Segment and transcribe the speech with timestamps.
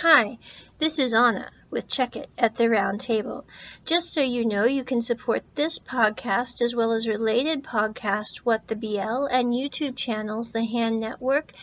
[0.00, 0.36] Hi,
[0.78, 3.46] this is Anna with Check It at the Round Table.
[3.86, 8.68] Just so you know, you can support this podcast as well as related podcasts, What
[8.68, 11.54] the BL, and YouTube channels, The Hand Network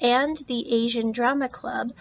[0.00, 1.92] and the Asian Drama Club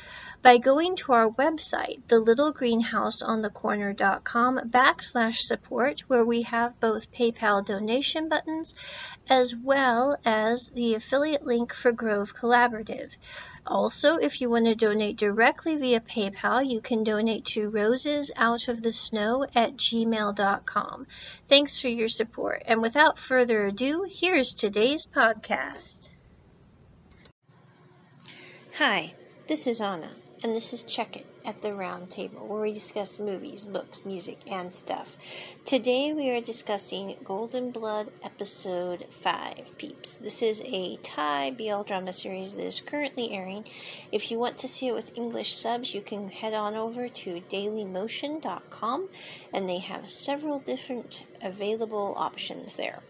[0.43, 8.75] by going to our website, thelittlegreenhouseonthecorner.com backslash support, where we have both PayPal donation buttons
[9.29, 13.15] as well as the affiliate link for Grove Collaborative.
[13.65, 19.77] Also, if you want to donate directly via PayPal, you can donate to rosesoutofthesnow at
[19.77, 21.07] gmail.com.
[21.47, 22.63] Thanks for your support.
[22.65, 26.09] And without further ado, here's today's podcast.
[28.77, 29.13] Hi,
[29.47, 30.09] this is Anna,
[30.43, 34.39] and this is Check It at the Round Table, where we discuss movies, books, music,
[34.45, 35.15] and stuff.
[35.63, 40.15] Today we are discussing Golden Blood Episode 5, peeps.
[40.15, 43.63] This is a Thai BL drama series that is currently airing.
[44.11, 47.41] If you want to see it with English subs, you can head on over to
[47.49, 49.09] dailymotion.com,
[49.53, 53.01] and they have several different available options there.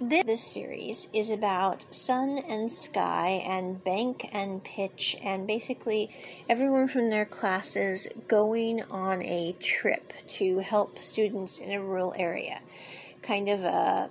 [0.00, 6.10] This series is about Sun and Sky and Bank and Pitch and basically
[6.48, 12.60] everyone from their classes going on a trip to help students in a rural area.
[13.22, 14.10] Kind of a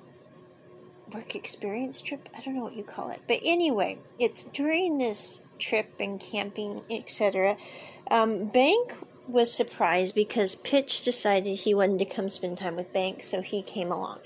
[1.14, 2.30] work experience trip.
[2.38, 3.22] I don't know what you call it.
[3.28, 7.58] But anyway, it's during this trip and camping, etc.
[8.10, 8.94] Um, Bank
[9.32, 13.62] was surprised because Pitch decided he wanted to come spend time with Bank, so he
[13.64, 14.20] came along.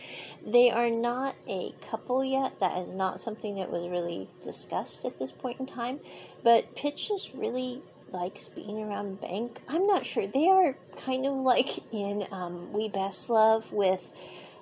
[0.46, 2.60] They are not a couple yet.
[2.60, 6.00] That is not something that was really discussed at this point in time.
[6.44, 7.82] But Pitch just really
[8.12, 9.62] likes being around Bank.
[9.68, 10.28] I'm not sure.
[10.28, 14.10] They are kind of like in um, We Best Love with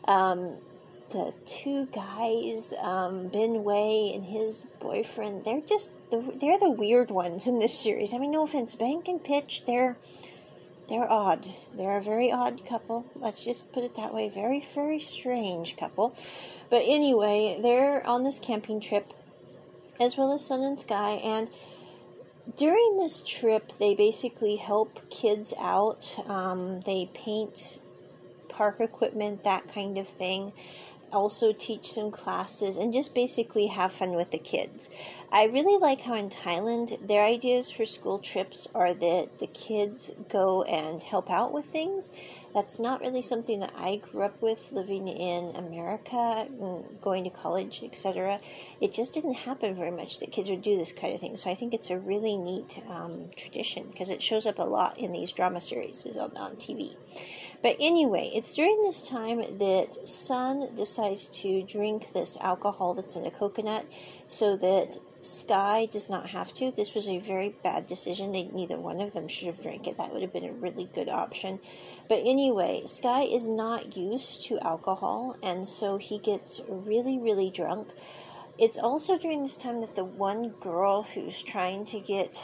[0.05, 0.57] um,
[1.11, 5.45] the two guys, um, Ben Way and his boyfriend.
[5.45, 8.13] They're just the, they're the weird ones in this series.
[8.13, 9.63] I mean, no offense, Bank and Pitch.
[9.66, 9.97] They're
[10.89, 11.48] they're odd.
[11.76, 13.06] They're a very odd couple.
[13.16, 14.30] Let's just put it that way.
[14.30, 16.16] Very, very strange couple.
[16.69, 19.13] But anyway, they're on this camping trip,
[20.00, 21.50] as well as Sun and Sky, and
[22.57, 26.13] during this trip, they basically help kids out.
[26.28, 27.80] Um, they paint
[28.50, 30.52] park equipment, that kind of thing
[31.13, 34.90] also teach some classes and just basically have fun with the kids.
[35.31, 40.12] I really like how in Thailand their ideas for school trips are that the kids
[40.29, 42.12] go and help out with things.
[42.53, 46.47] That's not really something that I grew up with living in America,
[47.01, 48.40] going to college, etc.
[48.80, 51.35] It just didn't happen very much that kids would do this kind of thing.
[51.35, 55.00] So I think it's a really neat um, tradition because it shows up a lot
[55.00, 56.95] in these drama series on, on TV.
[57.63, 63.25] But anyway, it's during this time that Sun decides to drink this alcohol that's in
[63.25, 63.86] a coconut
[64.28, 66.72] so that Sky does not have to.
[66.72, 68.31] This was a very bad decision.
[68.31, 69.97] They neither one of them should have drank it.
[69.97, 71.59] That would have been a really good option.
[72.09, 77.90] But anyway, Sky is not used to alcohol and so he gets really really drunk.
[78.58, 82.40] It's also during this time that the one girl who's trying to get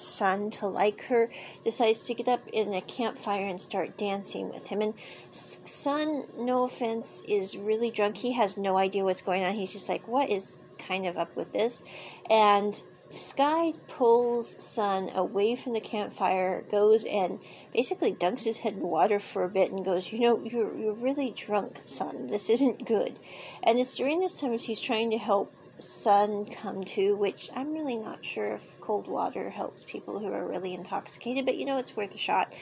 [0.00, 1.28] Sun to like her,
[1.64, 4.80] decides to get up in a campfire and start dancing with him.
[4.80, 4.94] And
[5.30, 8.16] Sun, no offense, is really drunk.
[8.16, 9.54] He has no idea what's going on.
[9.54, 11.82] He's just like, what is kind of up with this?
[12.30, 17.40] And Sky pulls Sun away from the campfire, goes and
[17.72, 20.92] basically dunks his head in water for a bit and goes, You know, you're, you're
[20.92, 22.26] really drunk, Sun.
[22.26, 23.18] This isn't good.
[23.62, 27.72] And it's during this time as he's trying to help Sun come to, which I'm
[27.72, 31.78] really not sure if cold water helps people who are really intoxicated, but you know,
[31.78, 32.52] it's worth a shot.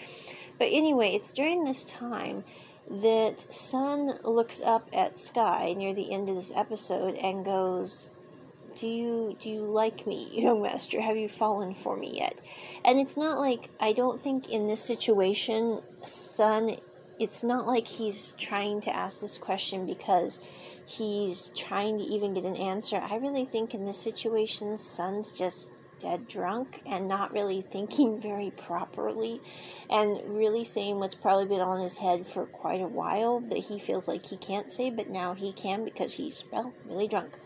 [0.58, 2.44] But anyway, it's during this time
[2.90, 8.10] that Sun looks up at Sky near the end of this episode and goes,
[8.76, 11.00] do you do you like me, young master?
[11.00, 12.38] Have you fallen for me yet?
[12.84, 16.76] And it's not like I don't think in this situation, Sun,
[17.18, 20.40] it's not like he's trying to ask this question because
[20.84, 22.96] he's trying to even get an answer.
[22.96, 28.50] I really think in this situation, Sun's just dead drunk and not really thinking very
[28.50, 29.40] properly
[29.88, 33.78] and really saying what's probably been on his head for quite a while that he
[33.78, 37.38] feels like he can't say, but now he can because he's, well, really drunk.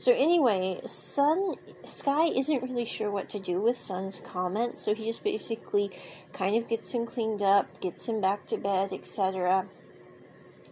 [0.00, 5.04] So anyway, Sun Sky isn't really sure what to do with Sun's comments, so he
[5.04, 5.90] just basically
[6.32, 9.66] kind of gets him cleaned up, gets him back to bed, etc.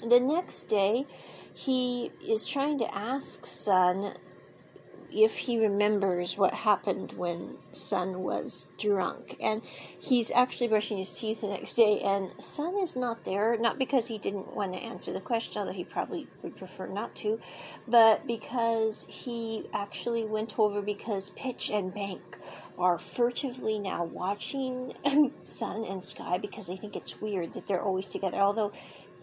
[0.01, 1.07] The next day,
[1.53, 4.15] he is trying to ask Sun
[5.13, 9.37] if he remembers what happened when Sun was drunk.
[9.41, 9.63] And
[9.99, 14.07] he's actually brushing his teeth the next day, and Sun is not there, not because
[14.07, 17.39] he didn't want to answer the question, although he probably would prefer not to,
[17.87, 22.39] but because he actually went over because Pitch and Bank
[22.79, 24.95] are furtively now watching
[25.43, 28.39] Sun and Sky because they think it's weird that they're always together.
[28.39, 28.73] Although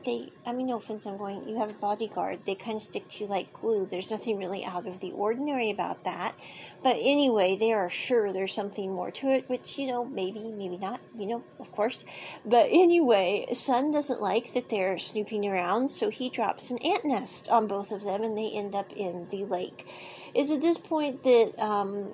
[0.06, 2.40] they, I mean, no offense, I'm going, you have a bodyguard.
[2.46, 3.88] They kind of stick to you like glue.
[3.90, 6.38] There's nothing really out of the ordinary about that.
[6.84, 10.78] But anyway, they are sure there's something more to it, which, you know, maybe, maybe
[10.78, 12.06] not, you know, of course.
[12.46, 17.50] But anyway, Sun doesn't like that they're snooping around, so he drops an ant nest
[17.50, 19.88] on both of them and they end up in the lake.
[20.34, 22.13] Is at this point that, um,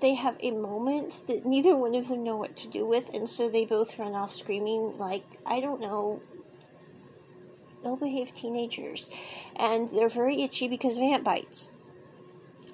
[0.00, 3.28] they have a moment that neither one of them know what to do with, and
[3.28, 6.22] so they both run off screaming, like, I don't know,
[7.84, 9.10] ill behaved teenagers.
[9.56, 11.68] And they're very itchy because of ant bites.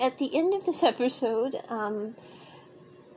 [0.00, 2.14] At the end of this episode, um,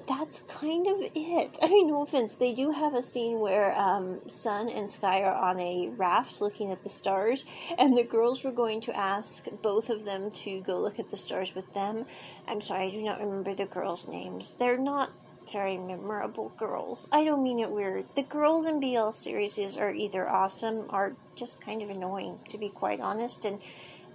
[0.09, 1.55] that's kind of it.
[1.61, 2.33] I mean, no offense.
[2.33, 6.71] They do have a scene where um, Sun and Sky are on a raft looking
[6.71, 7.45] at the stars,
[7.77, 11.17] and the girls were going to ask both of them to go look at the
[11.17, 12.05] stars with them.
[12.47, 14.55] I'm sorry, I do not remember the girls' names.
[14.57, 15.11] They're not
[15.51, 17.07] very memorable girls.
[17.11, 18.05] I don't mean it weird.
[18.15, 22.69] The girls in BL series are either awesome or just kind of annoying, to be
[22.69, 23.45] quite honest.
[23.45, 23.59] And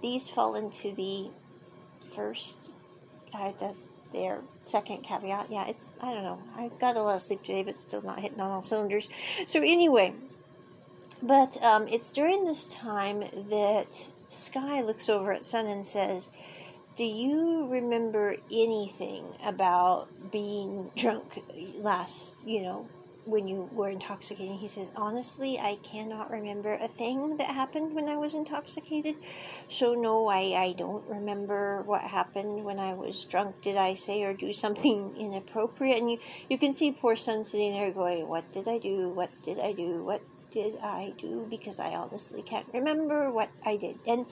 [0.01, 1.29] these fall into the
[2.13, 2.71] first,
[3.33, 3.75] uh, the,
[4.13, 5.51] their second caveat.
[5.51, 6.41] Yeah, it's, I don't know.
[6.55, 9.09] I got a lot of sleep today, but still not hitting on all cylinders.
[9.45, 10.13] So, anyway,
[11.21, 16.29] but um, it's during this time that Sky looks over at Sun and says,
[16.95, 21.43] do you remember anything about being drunk
[21.75, 22.87] last, you know,
[23.25, 24.55] when you were intoxicated?
[24.55, 29.15] He says, honestly, I cannot remember a thing that happened when I was intoxicated.
[29.67, 33.61] So, no, I, I don't remember what happened when I was drunk.
[33.61, 35.99] Did I say or do something inappropriate?
[35.99, 36.19] And you,
[36.49, 39.09] you can see poor Sun sitting there going, What did I do?
[39.09, 40.01] What did I do?
[40.01, 40.21] What
[40.55, 41.45] did I do?
[41.47, 43.99] Because I honestly can't remember what I did.
[44.07, 44.25] And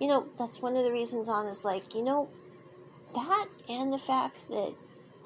[0.00, 2.30] you know, that's one of the reasons on is like, you know,
[3.14, 4.74] that and the fact that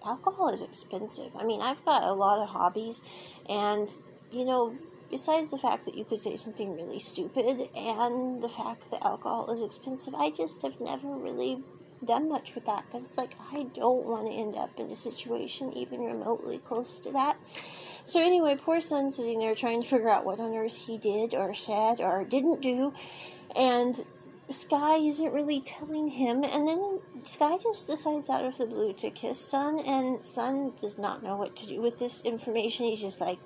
[0.05, 1.31] alcohol is expensive.
[1.37, 3.03] I mean, I've got a lot of hobbies,
[3.49, 3.89] and,
[4.31, 4.79] you know,
[5.11, 9.51] besides the fact that you could say something really stupid and the fact that alcohol
[9.51, 11.63] is expensive, I just have never really
[12.05, 14.97] done much with that because it's like I don't want to end up in a
[14.97, 17.37] situation even remotely close to that.
[18.05, 21.35] So anyway, poor Sun sitting there trying to figure out what on earth he did
[21.35, 22.93] or said or didn't do,
[23.55, 24.05] and
[24.51, 29.11] Sky isn't really telling him, and then Sky just decides out of the blue to
[29.11, 32.87] kiss Sun, and Sun does not know what to do with this information.
[32.87, 33.39] He's just like,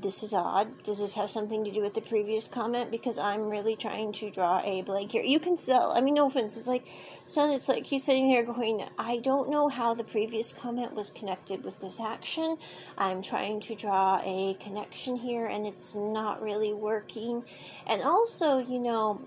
[0.00, 0.82] this is odd.
[0.82, 2.90] Does this have something to do with the previous comment?
[2.90, 5.22] Because I'm really trying to draw a blank here.
[5.22, 6.56] You can still, I mean, no offense.
[6.56, 6.86] It's like,
[7.26, 11.10] Sun, it's like he's sitting here going, I don't know how the previous comment was
[11.10, 12.56] connected with this action.
[12.98, 17.44] I'm trying to draw a connection here, and it's not really working.
[17.86, 19.20] And also, you know,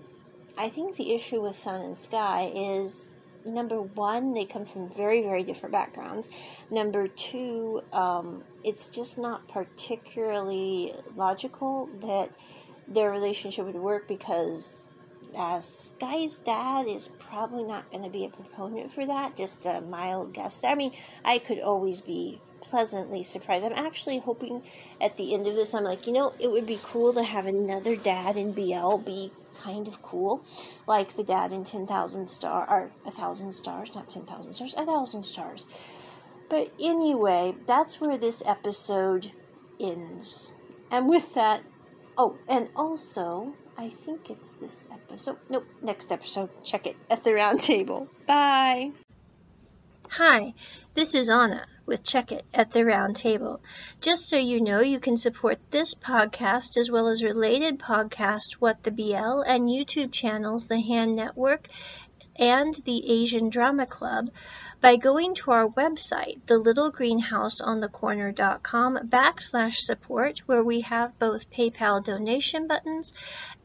[0.56, 3.08] I think the issue with Sun and Sky is
[3.48, 6.28] number one, they come from very, very different backgrounds.
[6.70, 12.30] Number two, um, it's just not particularly logical that
[12.86, 14.78] their relationship would work because
[15.36, 19.36] uh, Sky's dad is probably not going to be a proponent for that.
[19.36, 20.60] Just a mild guess.
[20.64, 20.92] I mean,
[21.24, 23.64] I could always be pleasantly surprised.
[23.64, 24.62] I'm actually hoping
[25.00, 27.46] at the end of this, I'm like, you know, it would be cool to have
[27.46, 30.44] another dad in BL be kind of cool,
[30.86, 35.22] like the dad in 10,000 Star, or a thousand stars, not 10,000 stars, a thousand
[35.22, 35.66] stars.
[36.48, 39.32] But anyway, that's where this episode
[39.80, 40.52] ends.
[40.90, 41.62] And with that,
[42.16, 45.36] oh, and also, I think it's this episode.
[45.48, 46.50] Nope, next episode.
[46.64, 48.08] Check it at the round table.
[48.26, 48.92] Bye.
[50.10, 50.54] Hi,
[50.94, 53.60] this is Anna with Check It at the Round Table.
[54.00, 58.82] Just so you know, you can support this podcast as well as related podcasts, What
[58.82, 61.68] the BL, and YouTube channels, The Hand Network
[62.38, 64.28] and the Asian Drama Club
[64.80, 73.12] by going to our website, thelittlegreenhouseonthecorner.com backslash support, where we have both PayPal donation buttons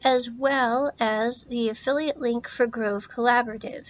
[0.02, 3.88] as well as the affiliate link for Grove Collaborative.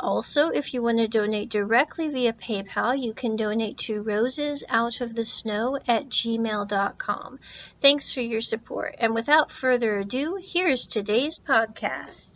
[0.00, 6.08] Also, if you want to donate directly via PayPal, you can donate to rosesoutofthesnow at
[6.08, 7.38] gmail.com.
[7.80, 8.94] Thanks for your support.
[8.98, 12.31] And without further ado, here's today's podcast.